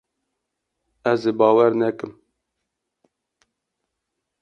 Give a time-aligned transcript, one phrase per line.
[1.11, 2.13] Ez ê bawer nekim.